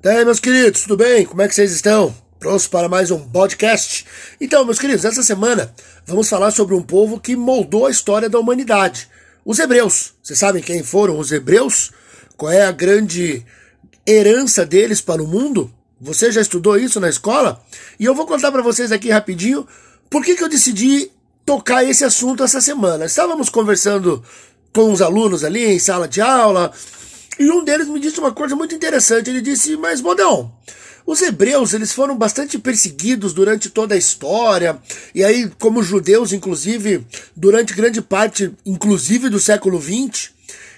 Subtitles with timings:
[0.00, 1.26] E aí, meus queridos, tudo bem?
[1.26, 2.14] Como é que vocês estão?
[2.38, 4.06] Prontos para mais um podcast?
[4.40, 5.74] Então, meus queridos, essa semana
[6.06, 9.08] vamos falar sobre um povo que moldou a história da humanidade.
[9.44, 10.14] Os hebreus.
[10.22, 11.90] Vocês sabem quem foram os hebreus?
[12.36, 13.44] Qual é a grande
[14.06, 15.68] herança deles para o mundo?
[16.00, 17.60] Você já estudou isso na escola?
[17.98, 19.66] E eu vou contar para vocês aqui rapidinho
[20.08, 21.10] por que, que eu decidi
[21.44, 23.06] tocar esse assunto essa semana.
[23.06, 24.22] Estávamos conversando
[24.72, 26.72] com os alunos ali em sala de aula,
[27.38, 29.30] e um deles me disse uma coisa muito interessante.
[29.30, 30.52] Ele disse: Mas, Bodão,
[31.06, 34.78] os hebreus eles foram bastante perseguidos durante toda a história,
[35.14, 40.30] e aí, como judeus, inclusive, durante grande parte, inclusive do século XX.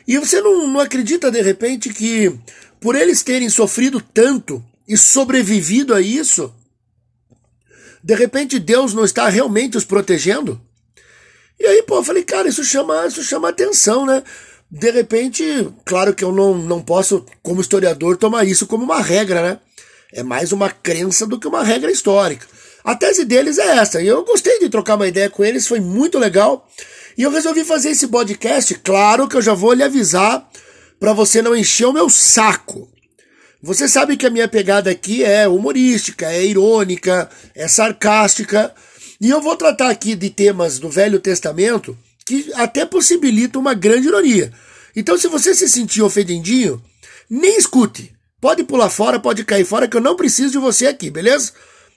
[0.07, 2.33] E você não, não acredita, de repente, que
[2.81, 6.53] por eles terem sofrido tanto e sobrevivido a isso,
[8.03, 10.61] de repente Deus não está realmente os protegendo?
[11.59, 14.23] E aí, pô, eu falei, cara, isso chama, isso chama atenção, né?
[14.70, 19.42] De repente, claro que eu não, não posso, como historiador, tomar isso como uma regra,
[19.42, 19.59] né?
[20.12, 22.47] É mais uma crença do que uma regra histórica.
[22.84, 25.80] A tese deles é essa, e eu gostei de trocar uma ideia com eles, foi
[25.80, 26.69] muito legal.
[27.19, 28.75] E eu resolvi fazer esse podcast.
[28.77, 30.48] Claro que eu já vou lhe avisar
[31.00, 32.89] para você não encher o meu saco.
[33.62, 38.73] Você sabe que a minha pegada aqui é humorística, é irônica, é sarcástica.
[39.20, 41.98] E eu vou tratar aqui de temas do Velho Testamento
[42.31, 44.53] que até possibilita uma grande ironia.
[44.95, 46.81] Então, se você se sentir ofendidinho,
[47.28, 48.14] nem escute.
[48.41, 51.53] Pode pular fora, pode cair fora, que eu não preciso de você aqui, beleza?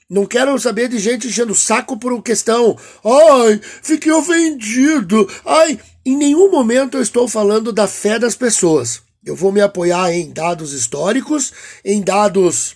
[0.09, 2.75] Não quero saber de gente enchendo o saco por questão.
[3.05, 5.29] Ai, fiquei ofendido.
[5.45, 9.03] Ai, em nenhum momento eu estou falando da fé das pessoas.
[9.23, 11.53] Eu vou me apoiar em dados históricos,
[11.85, 12.75] em dados,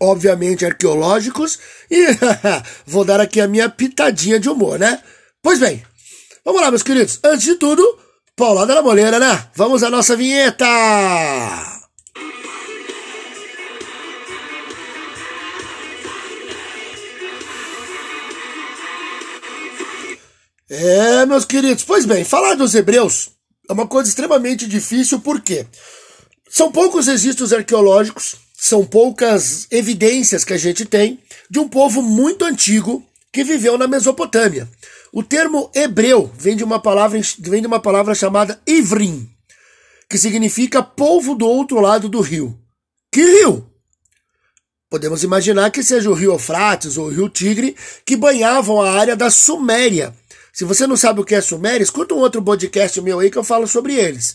[0.00, 1.58] obviamente, arqueológicos
[1.90, 2.06] e
[2.86, 5.00] vou dar aqui a minha pitadinha de humor, né?
[5.42, 5.82] Pois bem,
[6.44, 7.20] Vamos lá, meus queridos.
[7.22, 7.98] Antes de tudo,
[8.34, 9.46] Paulada na Moleira, né?
[9.54, 10.66] Vamos à nossa vinheta!
[20.68, 23.28] É, meus queridos, pois bem, falar dos hebreus
[23.68, 25.66] é uma coisa extremamente difícil, porque
[26.48, 32.44] são poucos registros arqueológicos, são poucas evidências que a gente tem de um povo muito
[32.44, 34.66] antigo que viveu na Mesopotâmia.
[35.12, 39.28] O termo hebreu vem de uma palavra, vem de uma palavra chamada Ivrim,
[40.08, 42.58] que significa povo do outro lado do rio.
[43.10, 43.70] Que rio?
[44.88, 49.14] Podemos imaginar que seja o rio Eufrates ou o rio Tigre que banhavam a área
[49.14, 50.14] da Suméria.
[50.50, 53.36] Se você não sabe o que é Suméria, escuta um outro podcast meu aí que
[53.36, 54.34] eu falo sobre eles.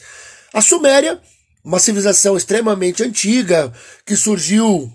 [0.53, 1.19] A Suméria,
[1.63, 3.73] uma civilização extremamente antiga,
[4.05, 4.91] que surgiu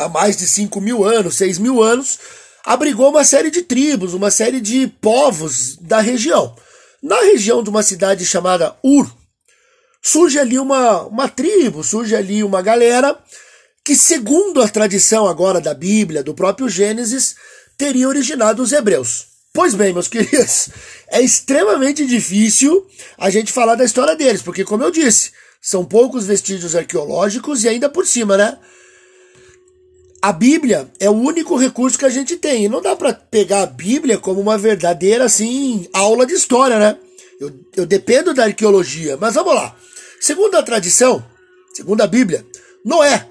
[0.00, 2.18] há mais de 5 mil anos, 6 mil anos,
[2.66, 6.56] abrigou uma série de tribos, uma série de povos da região.
[7.00, 9.08] Na região de uma cidade chamada Ur,
[10.02, 13.16] surge ali uma, uma tribo, surge ali uma galera
[13.84, 17.36] que, segundo a tradição agora da Bíblia, do próprio Gênesis,
[17.78, 19.28] teria originado os hebreus.
[19.52, 20.68] Pois bem, meus queridos,
[21.08, 22.84] é extremamente difícil
[23.16, 25.30] a gente falar da história deles, porque, como eu disse,
[25.62, 28.58] são poucos vestígios arqueológicos e ainda por cima, né?
[30.26, 32.64] A Bíblia é o único recurso que a gente tem.
[32.64, 36.98] E não dá para pegar a Bíblia como uma verdadeira assim aula de história, né?
[37.38, 39.16] Eu, eu dependo da arqueologia.
[39.16, 39.76] Mas vamos lá.
[40.20, 41.24] Segundo a tradição,
[41.72, 42.44] segundo a Bíblia,
[42.84, 43.24] Noé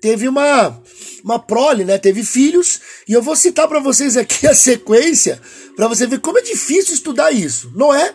[0.00, 0.82] teve uma
[1.22, 1.98] uma prole, né?
[1.98, 5.38] Teve filhos e eu vou citar para vocês aqui a sequência
[5.76, 7.70] para você ver como é difícil estudar isso.
[7.74, 8.14] Noé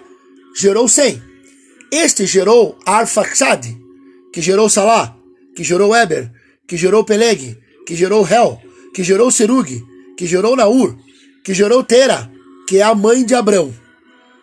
[0.55, 1.21] gerou Sem.
[1.91, 3.67] Este gerou Arfaxad,
[4.33, 5.15] que gerou Salá,
[5.55, 6.31] que gerou Eber,
[6.67, 8.59] que gerou Peleg, que gerou Hel,
[8.93, 9.83] que gerou Serug,
[10.17, 10.95] que gerou Naur,
[11.43, 12.31] que gerou Tera,
[12.67, 13.73] que é a mãe de Abrão.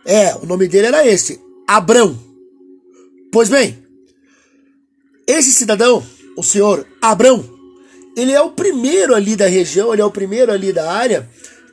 [0.04, 2.18] É, o nome dele era esse, Abrão.
[3.30, 3.78] Pois bem,
[5.26, 6.04] esse cidadão,
[6.36, 7.44] o senhor Abrão,
[8.16, 11.28] ele é o primeiro ali da região, ele é o primeiro ali da área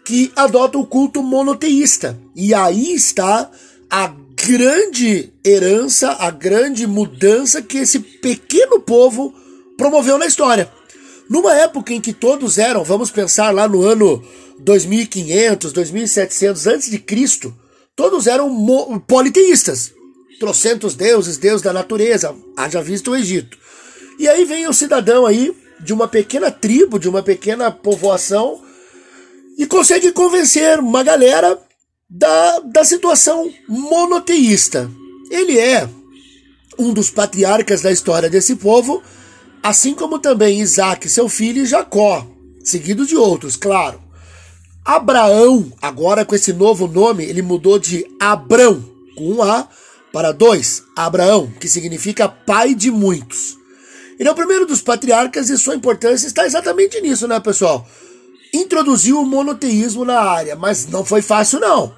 [0.05, 2.19] que adota o culto monoteísta.
[2.35, 3.51] E aí está
[3.89, 9.33] a grande herança, a grande mudança que esse pequeno povo
[9.77, 10.71] promoveu na história.
[11.29, 14.23] Numa época em que todos eram, vamos pensar lá no ano
[14.59, 17.55] 2500, 2700 antes de Cristo,
[17.95, 18.49] todos eram
[19.07, 19.93] politeístas.
[20.39, 23.57] Trocentos deuses, deus da natureza, haja visto o Egito.
[24.17, 28.61] E aí vem o cidadão aí de uma pequena tribo, de uma pequena povoação,
[29.57, 31.59] e consegue convencer uma galera
[32.09, 34.89] da, da situação monoteísta.
[35.29, 35.87] Ele é
[36.77, 39.03] um dos patriarcas da história desse povo,
[39.63, 42.25] assim como também Isaac, seu filho, e Jacó,
[42.63, 44.01] seguido de outros, claro.
[44.83, 48.83] Abraão, agora com esse novo nome, ele mudou de Abrão,
[49.15, 49.67] com um A,
[50.11, 53.57] para dois, Abraão, que significa pai de muitos.
[54.17, 57.87] Ele é o primeiro dos patriarcas e sua importância está exatamente nisso, né, pessoal?
[58.53, 61.93] Introduziu o monoteísmo na área, mas não foi fácil, não.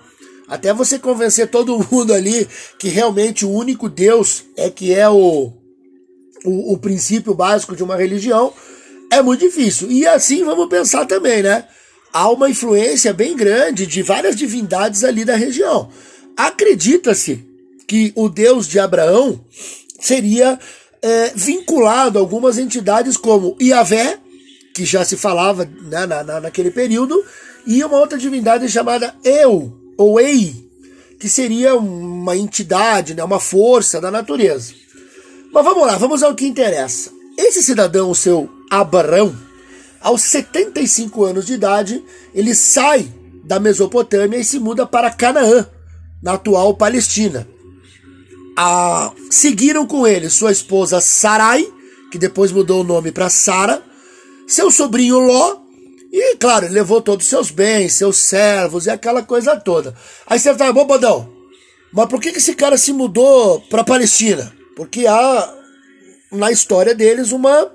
[0.48, 2.48] Até você convencer todo mundo ali
[2.78, 5.54] que realmente o único Deus é que é o,
[6.46, 8.54] o, o princípio básico de uma religião,
[9.10, 9.92] é muito difícil.
[9.92, 11.66] E assim vamos pensar também, né?
[12.14, 15.90] Há uma influência bem grande de várias divindades ali da região.
[16.36, 17.46] Acredita-se
[17.88, 19.44] que o Deus de Abraão
[20.00, 20.60] seria
[21.02, 24.18] é, vinculado a algumas entidades como Iavé,
[24.74, 27.24] que já se falava né, na, na, naquele período,
[27.66, 30.56] e uma outra divindade chamada Eu, ou Ei,
[31.20, 34.74] que seria uma entidade, né, uma força da natureza.
[35.52, 37.12] Mas vamos lá, vamos ao que interessa.
[37.38, 39.36] Esse cidadão, o seu Abraão,
[40.00, 42.04] aos 75 anos de idade,
[42.34, 43.12] ele sai
[43.44, 45.68] da Mesopotâmia e se muda para Canaã,
[46.22, 47.48] na atual Palestina.
[48.58, 51.66] A, seguiram com ele sua esposa Sarai,
[52.12, 53.84] que depois mudou o nome para Sara,
[54.48, 55.58] seu sobrinho Ló,
[56.12, 59.96] e claro, ele levou todos os seus bens, seus servos e aquela coisa toda.
[60.28, 61.32] Aí você fala, bom, Bodão,
[61.92, 64.61] mas por que esse cara se mudou para Palestina?
[64.82, 65.54] Porque há
[66.32, 67.72] na história deles uma,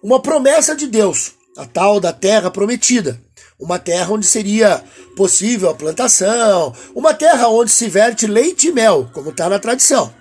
[0.00, 3.20] uma promessa de Deus, a tal da terra prometida.
[3.58, 4.80] Uma terra onde seria
[5.16, 10.14] possível a plantação, uma terra onde se verte leite e mel, como está na tradição.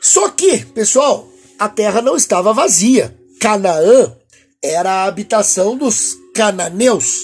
[0.00, 3.16] Só que, pessoal, a terra não estava vazia.
[3.38, 4.12] Canaã
[4.60, 7.20] era a habitação dos cananeus.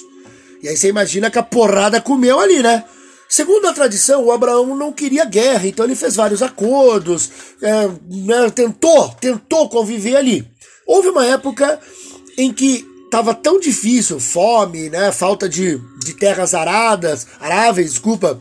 [0.62, 2.84] E aí você imagina que a porrada comeu ali, né?
[3.30, 7.30] Segundo a tradição, o Abraão não queria guerra, então ele fez vários acordos,
[7.62, 10.44] é, né, tentou, tentou conviver ali.
[10.84, 11.78] Houve uma época
[12.36, 18.40] em que estava tão difícil, fome, né, falta de, de terras aradas, aráveis, desculpa,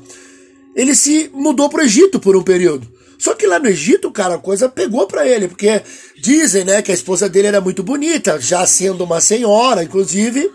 [0.75, 2.92] ele se mudou para o Egito por um período.
[3.19, 5.83] Só que lá no Egito, cara, a coisa pegou para ele, porque
[6.18, 10.50] dizem, né, que a esposa dele era muito bonita, já sendo uma senhora, inclusive,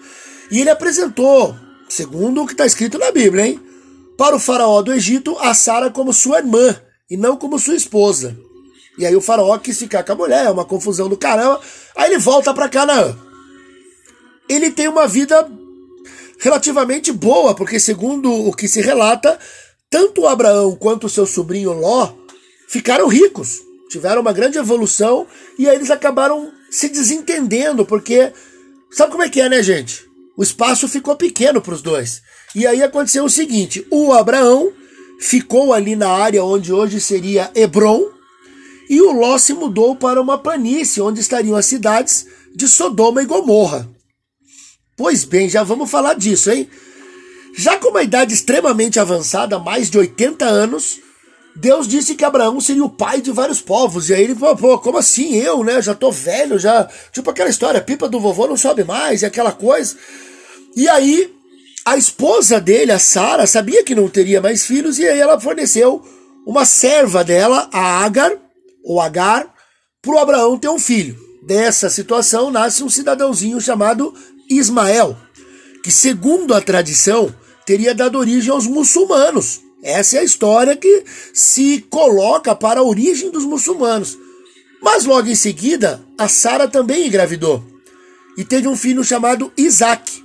[0.51, 1.55] e ele apresentou,
[1.89, 3.61] segundo o que está escrito na Bíblia, hein,
[4.17, 6.77] para o faraó do Egito a Sara como sua irmã
[7.11, 8.37] e não como sua esposa.
[8.99, 11.61] E aí o faraó quis ficar com a mulher, é uma confusão do caramba.
[11.97, 13.17] Aí ele volta para Canaã
[14.49, 15.49] ele tem uma vida
[16.39, 19.39] relativamente boa, porque segundo o que se relata,
[19.91, 22.13] tanto Abraão quanto seu sobrinho Ló
[22.69, 25.27] ficaram ricos, tiveram uma grande evolução
[25.59, 28.33] e aí eles acabaram se desentendendo, porque
[28.91, 30.05] sabe como é que é, né, gente?
[30.37, 32.21] O espaço ficou pequeno para os dois.
[32.55, 34.73] E aí aconteceu o seguinte: o Abraão
[35.19, 38.03] ficou ali na área onde hoje seria Hebron,
[38.89, 43.27] e o Ló se mudou para uma planície onde estariam as cidades de Sodoma e
[43.27, 43.89] Gomorra.
[44.97, 46.69] Pois bem, já vamos falar disso, hein?
[47.56, 51.01] Já com uma idade extremamente avançada, mais de 80 anos,
[51.56, 54.09] Deus disse que Abraão seria o pai de vários povos.
[54.09, 55.81] E aí ele falou, pô, como assim eu, né?
[55.81, 56.89] Já tô velho, já.
[57.12, 59.97] Tipo aquela história, pipa do vovô não sobe mais, e aquela coisa.
[60.77, 61.33] E aí,
[61.85, 66.03] a esposa dele, a Sara, sabia que não teria mais filhos, e aí ela forneceu
[66.47, 68.33] uma serva dela, a Agar,
[68.83, 69.53] ou Agar,
[70.01, 71.17] pro Abraão ter um filho.
[71.43, 74.15] Dessa situação nasce um cidadãozinho chamado
[74.49, 75.17] Ismael,
[75.83, 77.35] que segundo a tradição
[77.67, 79.61] teria dado origem aos muçulmanos.
[79.83, 81.05] Essa é a história que
[81.35, 84.17] se coloca para a origem dos muçulmanos.
[84.83, 87.63] Mas logo em seguida, a Sara também engravidou
[88.37, 90.24] e teve um filho chamado Isaac,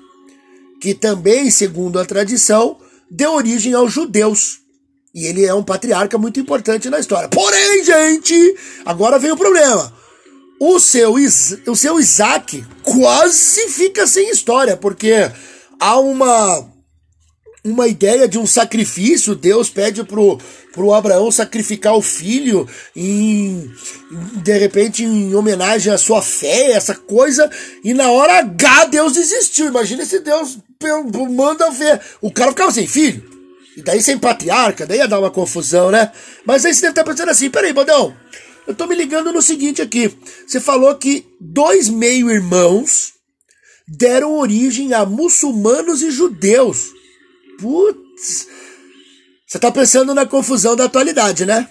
[0.79, 2.77] que também, segundo a tradição,
[3.09, 4.59] deu origem aos judeus.
[5.13, 7.27] E ele é um patriarca muito importante na história.
[7.29, 8.55] Porém, gente,
[8.86, 10.00] agora vem o problema
[10.59, 11.15] o seu,
[11.67, 15.31] o seu Isaac quase fica sem história, porque
[15.79, 16.67] há uma
[17.62, 20.39] uma ideia de um sacrifício, Deus pede pro,
[20.79, 23.69] pro Abraão sacrificar o filho em,
[24.41, 27.51] de repente em homenagem à sua fé, essa coisa,
[27.83, 29.67] e na hora H Deus desistiu.
[29.67, 30.57] Imagina se Deus
[31.31, 32.00] manda ver.
[32.21, 33.21] O cara ficava sem filho.
[33.75, 36.13] E daí sem patriarca, daí ia dar uma confusão, né?
[36.45, 38.15] Mas aí você deve estar pensando assim, peraí, Bodão,
[38.65, 40.09] eu tô me ligando no seguinte aqui.
[40.48, 43.12] Você falou que dois meio-irmãos
[43.86, 46.93] deram origem a muçulmanos e judeus.
[47.59, 48.48] Putz.
[49.50, 51.68] Você tá pensando na confusão da atualidade, né?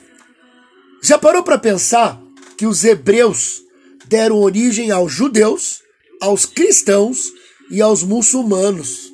[1.00, 2.20] Já parou para pensar
[2.56, 3.62] que os hebreus
[4.06, 5.80] deram origem aos judeus,
[6.20, 7.32] aos cristãos
[7.70, 9.12] e aos muçulmanos?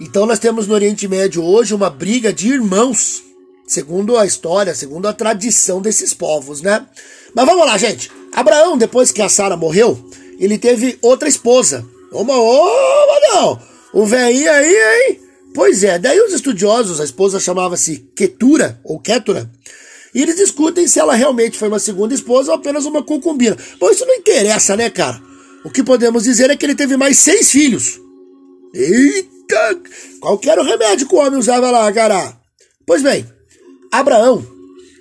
[0.00, 3.24] Então nós temos no Oriente Médio hoje uma briga de irmãos
[3.66, 6.86] Segundo a história, segundo a tradição desses povos, né?
[7.34, 8.12] Mas vamos lá, gente.
[8.32, 9.98] Abraão, depois que a Sara morreu,
[10.38, 11.84] ele teve outra esposa.
[12.12, 13.60] Uma, ô, não!
[13.94, 15.23] O velhinho aí, hein?
[15.54, 19.48] Pois é, daí os estudiosos, a esposa chamava-se Ketura, ou Ketura,
[20.12, 23.56] E eles discutem se ela realmente foi uma segunda esposa ou apenas uma concubina.
[23.78, 25.22] Bom, isso não interessa, né, cara?
[25.64, 28.00] O que podemos dizer é que ele teve mais seis filhos.
[28.74, 29.80] Eita!
[30.20, 32.36] Qual era o remédio que o homem usava lá, cara?
[32.84, 33.24] Pois bem,
[33.92, 34.44] Abraão,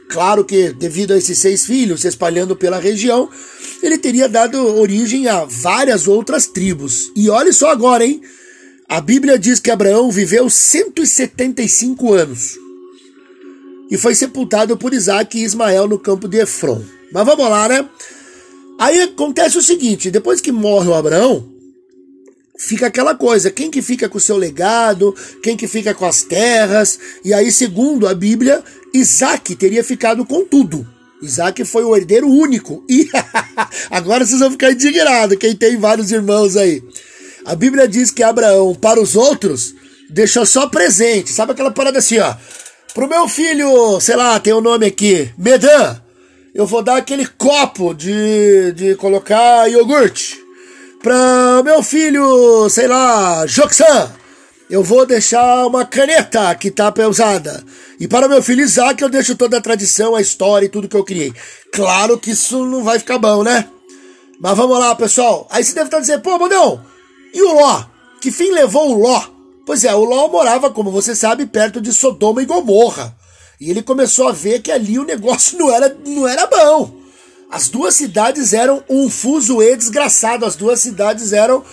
[0.09, 3.29] claro que devido a esses seis filhos se espalhando pela região,
[3.81, 7.11] ele teria dado origem a várias outras tribos.
[7.15, 8.21] E olhe só agora, hein?
[8.87, 12.57] A Bíblia diz que Abraão viveu 175 anos
[13.89, 16.81] e foi sepultado por Isaac e Ismael no campo de Efron.
[17.11, 17.87] Mas vamos lá, né?
[18.79, 21.47] Aí acontece o seguinte: depois que morre o Abraão,
[22.57, 26.23] fica aquela coisa, quem que fica com o seu legado, quem que fica com as
[26.23, 28.63] terras, e aí, segundo a Bíblia,
[28.93, 30.87] Isaac teria ficado com tudo.
[31.21, 32.83] Isaac foi o herdeiro único.
[32.89, 33.09] E
[33.89, 36.83] agora vocês vão ficar indignados, quem tem vários irmãos aí.
[37.45, 39.73] A Bíblia diz que Abraão, para os outros,
[40.09, 41.31] deixou só presente.
[41.31, 42.35] Sabe aquela parada assim, ó?
[42.93, 45.99] Pro meu filho, sei lá, tem o um nome aqui, Medan,
[46.53, 50.39] eu vou dar aquele copo de, de colocar iogurte.
[51.01, 54.11] Pra meu filho, sei lá, Joxan,
[54.69, 57.63] eu vou deixar uma caneta que tá usada.
[57.99, 60.95] E para meu filho Isaac eu deixo toda a tradição, a história e tudo que
[60.95, 61.33] eu criei.
[61.71, 63.67] Claro que isso não vai ficar bom, né?
[64.39, 65.47] Mas vamos lá, pessoal.
[65.49, 66.83] Aí você deve estar dizendo, pô, Mondão,
[67.33, 67.83] e o Ló?
[68.21, 69.21] Que fim levou o Ló?
[69.65, 73.15] Pois é, o Ló morava, como você sabe, perto de Sodoma e Gomorra.
[73.59, 77.01] E ele começou a ver que ali o negócio não era, não era bom.
[77.49, 80.45] As duas cidades eram um fuzuê desgraçado.
[80.45, 81.63] As duas cidades eram,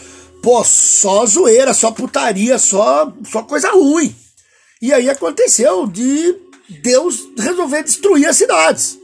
[0.43, 4.14] pô, só zoeira, só putaria, só, só coisa ruim.
[4.81, 6.37] E aí aconteceu de
[6.83, 8.99] Deus resolver destruir as cidades.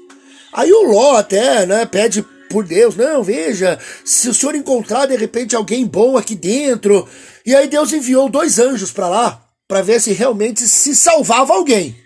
[0.53, 5.17] Aí o Ló até, né, pede por Deus, não, veja, se o senhor encontrar de
[5.17, 7.07] repente alguém bom aqui dentro.
[7.45, 11.97] E aí Deus enviou dois anjos para lá, para ver se realmente se salvava alguém.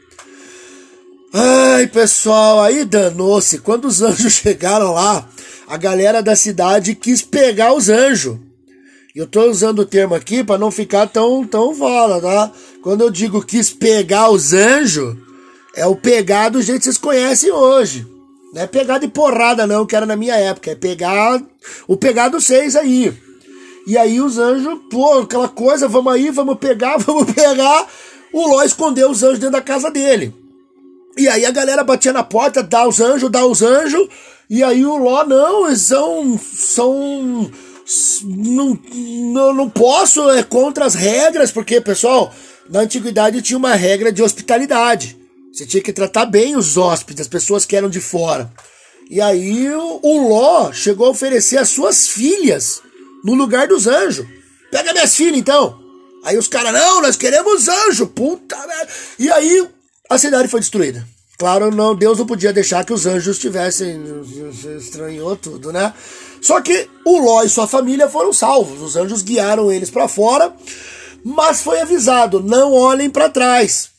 [1.33, 3.59] Ai, pessoal, aí danou-se.
[3.59, 5.29] Quando os anjos chegaram lá,
[5.69, 8.37] a galera da cidade quis pegar os anjos.
[9.15, 12.53] Eu tô usando o termo aqui para não ficar tão tão fora, tá?
[12.83, 15.17] Quando eu digo quis pegar os anjos,
[15.75, 18.07] é o pegar do jeito que vocês conhecem hoje.
[18.53, 21.41] Não é pegar de porrada não, que era na minha época, é pegar
[21.87, 23.13] o pegar dos seis aí.
[23.87, 27.87] E aí os anjos, pô, aquela coisa, vamos aí, vamos pegar, vamos pegar.
[28.33, 30.35] O Ló escondeu os anjos dentro da casa dele.
[31.17, 34.09] E aí a galera batia na porta, dá os anjos, dá os anjos.
[34.49, 36.39] E aí o Ló, não, eles são.
[36.39, 37.51] são.
[38.25, 38.79] Não,
[39.33, 42.33] não, não posso, é contra as regras, porque, pessoal,
[42.69, 45.20] na antiguidade tinha uma regra de hospitalidade.
[45.53, 48.51] Você tinha que tratar bem os hóspedes, as pessoas que eram de fora.
[49.11, 52.81] E aí o, Ló chegou a oferecer as suas filhas
[53.25, 54.27] no lugar dos anjos.
[54.71, 55.79] Pega minhas filhas então.
[56.25, 58.89] Aí os caras, não, nós queremos anjo, puta merda.
[59.19, 59.69] E aí
[60.09, 61.07] a cidade foi destruída.
[61.37, 64.01] Claro, não, Deus não podia deixar que os anjos tivessem.
[64.77, 65.93] Estranhou tudo, né?
[66.41, 68.81] Só que o Ló e sua família foram salvos.
[68.81, 70.55] Os anjos guiaram eles para fora,
[71.25, 73.90] mas foi avisado: não olhem para trás.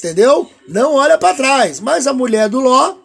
[0.00, 0.50] Entendeu?
[0.66, 1.78] Não olha para trás.
[1.78, 2.96] Mas a mulher do Ló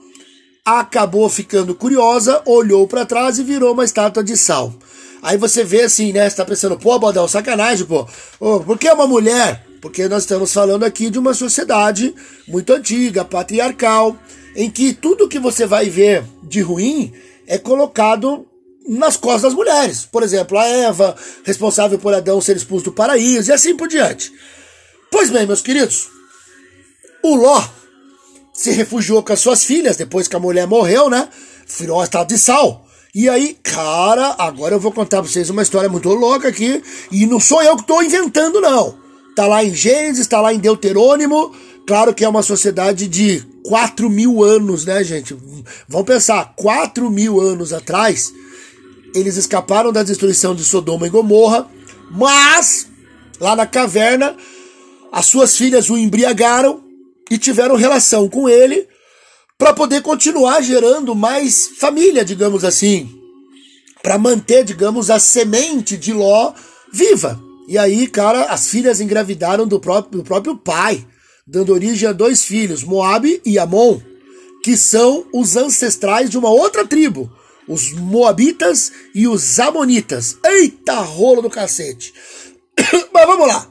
[0.66, 4.74] acabou ficando curiosa, olhou para trás e virou uma estátua de sal.
[5.22, 6.28] Aí você vê assim, né?
[6.28, 8.08] Você tá pensando, pô, Bodão, sacanagem, pô.
[8.40, 9.66] Por que uma mulher?
[9.86, 12.16] porque nós estamos falando aqui de uma sociedade
[12.48, 14.18] muito antiga, patriarcal,
[14.56, 17.14] em que tudo que você vai ver de ruim
[17.46, 18.48] é colocado
[18.88, 20.04] nas costas das mulheres.
[20.12, 24.34] Por exemplo, a Eva, responsável por Adão ser expulso do paraíso, e assim por diante.
[25.12, 26.10] Pois bem, meus queridos,
[27.25, 27.63] o Ló
[28.53, 31.27] se refugiou com as suas filhas depois que a mulher morreu, né?
[31.77, 32.86] Virou um estado de sal.
[33.13, 36.82] E aí, cara, agora eu vou contar pra vocês uma história muito louca aqui.
[37.12, 38.98] E não sou eu que estou inventando, não.
[39.29, 41.53] Está lá em Gênesis, está lá em Deuterônimo.
[41.86, 45.36] Claro que é uma sociedade de 4 mil anos, né, gente?
[45.88, 48.34] Vamos pensar, 4 mil anos atrás,
[49.13, 51.67] eles escaparam da destruição de Sodoma e Gomorra,
[52.12, 52.88] mas
[53.39, 54.36] lá na caverna,
[55.12, 56.85] as suas filhas o embriagaram
[57.29, 58.88] e tiveram relação com ele
[59.58, 63.10] para poder continuar gerando mais família, digamos assim,
[64.01, 66.53] para manter, digamos, a semente de Ló
[66.91, 67.39] viva.
[67.67, 71.05] E aí, cara, as filhas engravidaram do próprio, do próprio pai,
[71.48, 74.00] dando origem a dois filhos, Moabe e Amon,
[74.63, 77.32] que são os ancestrais de uma outra tribo,
[77.67, 80.38] os Moabitas e os Amonitas.
[80.44, 82.13] Eita rolo do cacete!
[83.13, 83.67] Mas vamos lá.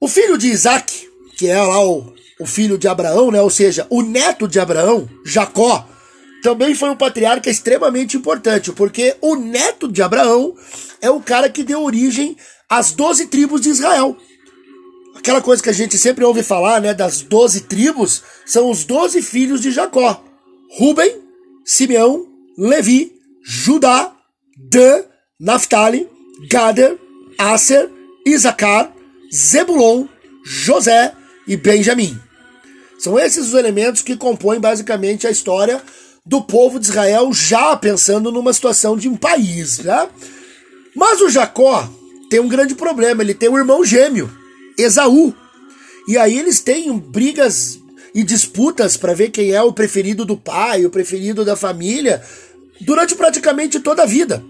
[0.00, 3.40] O filho de Isaac, que é lá o, o filho de Abraão, né?
[3.40, 5.86] ou seja, o neto de Abraão, Jacó,
[6.42, 10.54] também foi um patriarca extremamente importante, porque o neto de Abraão
[11.00, 12.36] é o cara que deu origem
[12.68, 14.16] as doze tribos de Israel.
[15.16, 19.20] aquela coisa que a gente sempre ouve falar, né, das doze tribos, são os doze
[19.20, 20.22] filhos de Jacó.
[20.78, 21.20] Ruben,
[21.64, 22.24] Simeão,
[22.56, 23.12] Levi,
[23.44, 24.12] Judá,
[24.56, 25.02] Dan,
[25.40, 26.08] Naphtali,
[26.48, 26.96] Gader,
[27.38, 27.90] Aser,
[28.24, 28.92] Isacar,
[29.34, 30.06] Zebulon,
[30.44, 31.12] José
[31.46, 32.18] e Benjamim.
[32.98, 35.82] São esses os elementos que compõem basicamente a história
[36.26, 40.08] do povo de Israel já pensando numa situação de um país, né?
[40.94, 41.88] Mas o Jacó
[42.28, 44.30] tem um grande problema, ele tem um irmão gêmeo,
[44.76, 45.34] Esaú.
[46.06, 47.78] E aí eles têm brigas
[48.14, 52.22] e disputas para ver quem é o preferido do pai, o preferido da família,
[52.80, 54.42] durante praticamente toda a vida.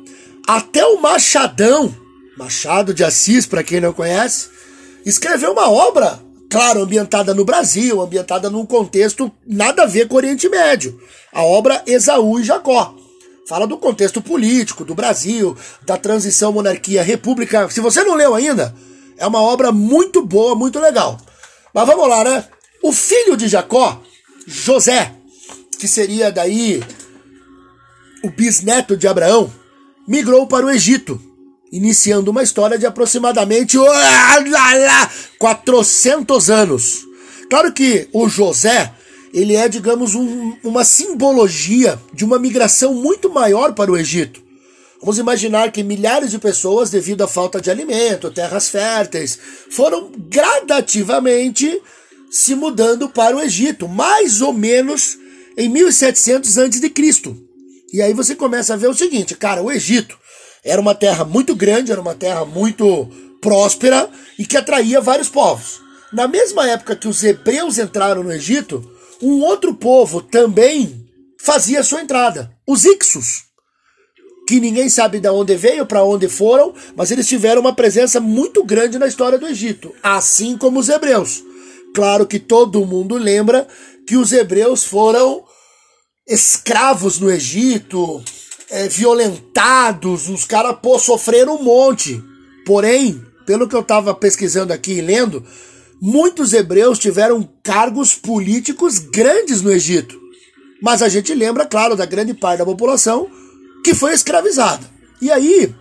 [0.46, 1.94] Até o Machadão,
[2.36, 4.48] Machado de Assis, para quem não conhece,
[5.04, 10.16] escreveu uma obra, claro, ambientada no Brasil, ambientada num contexto nada a ver com o
[10.16, 11.00] Oriente Médio.
[11.32, 12.94] A obra Esaú e Jacó.
[13.46, 17.70] Fala do contexto político do Brasil, da transição monarquia-república.
[17.70, 18.74] Se você não leu ainda,
[19.16, 21.18] é uma obra muito boa, muito legal.
[21.72, 22.44] Mas vamos lá, né?
[22.82, 24.02] O filho de Jacó,
[24.46, 25.12] José,
[25.78, 26.82] que seria daí
[28.22, 29.50] o bisneto de Abraão,
[30.06, 31.20] migrou para o Egito,
[31.72, 33.76] iniciando uma história de aproximadamente
[35.38, 37.06] 400 anos.
[37.48, 38.92] Claro que o José,
[39.32, 44.42] ele é, digamos, um, uma simbologia de uma migração muito maior para o Egito.
[45.00, 49.38] Vamos imaginar que milhares de pessoas, devido à falta de alimento, terras férteis,
[49.70, 51.80] foram gradativamente
[52.30, 55.16] se mudando para o Egito, mais ou menos
[55.56, 56.92] em 1700 a.C.
[57.92, 60.17] E aí você começa a ver o seguinte, cara, o Egito
[60.64, 63.08] era uma terra muito grande, era uma terra muito
[63.40, 65.80] próspera e que atraía vários povos.
[66.12, 68.90] Na mesma época que os hebreus entraram no Egito,
[69.22, 71.06] um outro povo também
[71.38, 73.44] fazia sua entrada, os Ixos,
[74.46, 78.64] que ninguém sabe de onde veio, para onde foram, mas eles tiveram uma presença muito
[78.64, 81.42] grande na história do Egito, assim como os hebreus.
[81.94, 83.66] Claro que todo mundo lembra
[84.06, 85.44] que os hebreus foram
[86.26, 88.22] escravos no Egito,
[88.70, 92.22] é, violentados, os caras, pô, sofreram um monte.
[92.66, 95.44] Porém, pelo que eu estava pesquisando aqui e lendo,
[96.00, 100.20] muitos hebreus tiveram cargos políticos grandes no Egito.
[100.82, 103.28] Mas a gente lembra, claro, da grande parte da população
[103.82, 104.88] que foi escravizada.
[105.20, 105.74] E aí,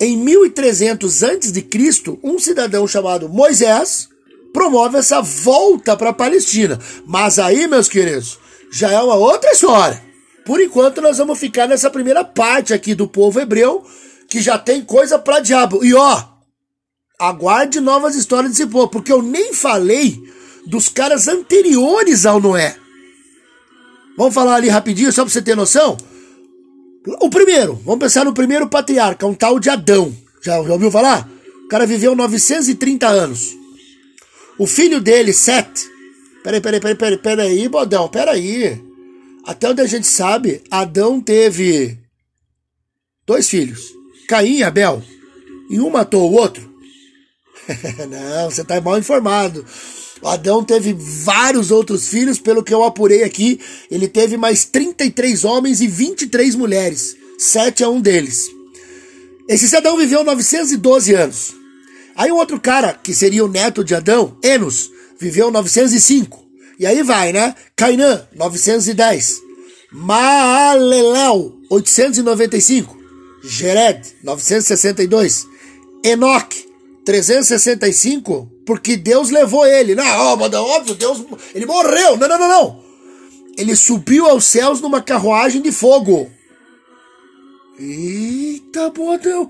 [0.00, 4.08] em 1300 a.C., um cidadão chamado Moisés
[4.52, 6.78] promove essa volta para a Palestina.
[7.06, 8.38] Mas aí, meus queridos,
[8.70, 10.11] já é uma outra história.
[10.44, 13.84] Por enquanto, nós vamos ficar nessa primeira parte aqui do povo hebreu,
[14.28, 15.84] que já tem coisa para diabo.
[15.84, 16.24] E ó,
[17.18, 20.20] aguarde novas histórias desse povo, porque eu nem falei
[20.66, 22.76] dos caras anteriores ao Noé.
[24.16, 25.96] Vamos falar ali rapidinho, só para você ter noção?
[27.20, 30.14] O primeiro, vamos pensar no primeiro patriarca, um tal de Adão.
[30.42, 31.28] Já, já ouviu falar?
[31.64, 33.56] O cara viveu 930 anos.
[34.58, 35.90] O filho dele, Sete.
[36.44, 38.91] Peraí, peraí, peraí, peraí, peraí, bodão, peraí.
[39.44, 41.98] Até onde a gente sabe, Adão teve
[43.26, 43.92] dois filhos,
[44.28, 45.02] Caim e Abel.
[45.68, 46.72] E um matou o outro.
[48.08, 49.64] Não, você está mal informado.
[50.20, 53.60] O Adão teve vários outros filhos, pelo que eu apurei aqui.
[53.90, 57.16] Ele teve mais 33 homens e 23 mulheres.
[57.38, 58.48] Sete é um deles.
[59.48, 61.54] Esse Adão viveu 912 anos.
[62.14, 66.41] Aí um outro cara, que seria o neto de Adão, Enos, viveu 905.
[66.82, 67.54] E aí vai, né?
[67.76, 69.40] Cainã, 910.
[69.92, 72.98] Maalelel, 895.
[73.44, 75.46] Gered, 962.
[76.04, 76.66] Enoque,
[77.04, 79.94] 365, porque Deus levou ele.
[79.94, 82.16] Não, óbvio, Deus, ele morreu.
[82.16, 82.84] Não, não, não, não.
[83.56, 86.32] Ele subiu aos céus numa carruagem de fogo.
[87.78, 89.48] Eita, bodão.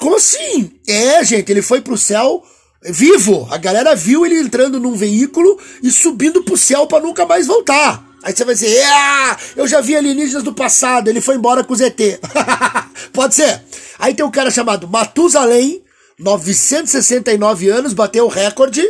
[0.00, 0.72] Como assim?
[0.84, 2.44] É, gente, ele foi pro céu
[2.84, 3.48] vivo.
[3.50, 8.04] A galera viu ele entrando num veículo e subindo pro céu para nunca mais voltar.
[8.22, 11.74] Aí você vai dizer, ah, eu já vi alienígenas do passado, ele foi embora com
[11.74, 12.20] o ZT.
[13.12, 13.62] Pode ser.
[13.98, 15.82] Aí tem um cara chamado Matusalém,
[16.18, 18.82] 969 anos, bateu o recorde.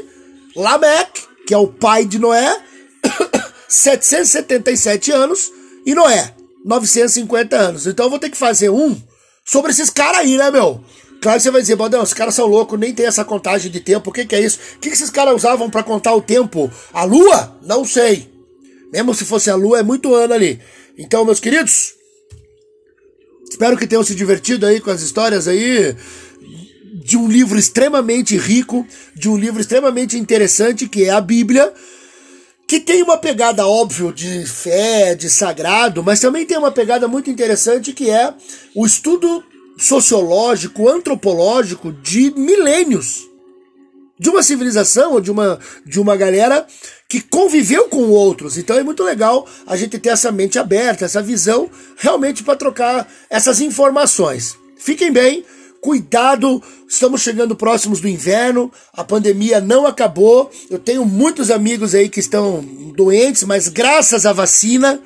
[0.54, 2.62] Lameque, que é o pai de Noé,
[3.68, 5.50] 777 anos.
[5.84, 6.32] E Noé,
[6.64, 7.86] 950 anos.
[7.88, 8.96] Então eu vou ter que fazer um
[9.44, 10.82] sobre esses caras aí, né, meu?
[11.24, 13.80] Claro que você vai dizer, Baldão, esses caras são loucos, nem tem essa contagem de
[13.80, 14.10] tempo.
[14.10, 14.58] O que, que é isso?
[14.76, 16.70] O que, que esses caras usavam para contar o tempo?
[16.92, 17.58] A lua?
[17.62, 18.30] Não sei.
[18.92, 20.60] Mesmo se fosse a lua, é muito ano ali.
[20.98, 21.94] Então, meus queridos,
[23.48, 25.96] espero que tenham se divertido aí com as histórias aí
[27.02, 31.72] de um livro extremamente rico, de um livro extremamente interessante que é a Bíblia
[32.68, 37.30] que tem uma pegada, óbvio, de fé, de sagrado, mas também tem uma pegada muito
[37.30, 38.34] interessante que é
[38.74, 39.42] o estudo
[39.76, 43.28] sociológico, antropológico de milênios.
[44.16, 46.64] de uma civilização ou de uma, de uma galera
[47.08, 48.56] que conviveu com outros.
[48.56, 53.08] Então é muito legal a gente ter essa mente aberta, essa visão, realmente para trocar
[53.28, 54.56] essas informações.
[54.76, 55.44] Fiquem bem,
[55.80, 60.48] cuidado, estamos chegando próximos do inverno, a pandemia não acabou.
[60.70, 65.00] Eu tenho muitos amigos aí que estão doentes, mas graças à vacina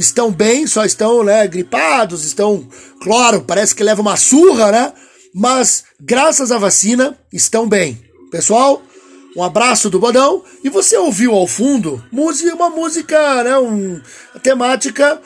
[0.00, 2.66] estão bem, só estão né, gripados, estão,
[3.02, 4.92] claro, parece que leva uma surra, né?
[5.34, 8.00] Mas graças à vacina estão bem.
[8.30, 8.82] Pessoal,
[9.36, 10.42] um abraço do Bodão.
[10.64, 14.00] E você ouviu ao fundo música, uma música, né, um,
[14.42, 15.20] temática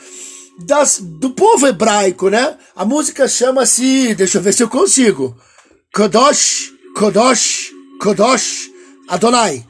[0.58, 2.56] das, do povo hebraico, né?
[2.76, 5.37] A música chama-se, deixa eu ver se eu consigo.
[5.94, 8.70] Kodosh, Kodosh, Kodosh,
[9.08, 9.64] Adonai.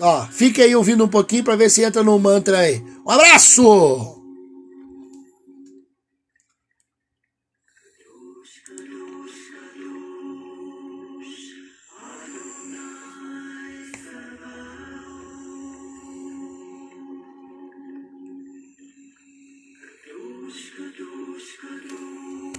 [0.00, 2.82] Ó, fique aí ouvindo um pouquinho para ver se entra no mantra aí.
[3.06, 4.15] Um abraço!